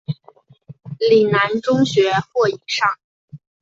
[1.11, 2.97] 岭南中学或以上。